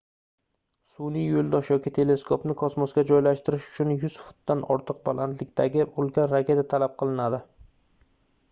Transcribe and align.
sunʼiy 0.91 1.25
yoʻldosh 1.33 1.67
yoki 1.71 1.91
teleskopni 1.97 2.55
kosmosga 2.61 3.03
joylashtirish 3.09 3.67
uchun 3.73 3.91
100 3.97 4.15
futdan 4.23 4.65
ortiq 4.77 5.03
balandlikdagi 5.11 5.87
ulkan 6.05 6.31
raketa 6.33 6.65
talab 6.75 6.97
qilinadi 7.03 7.45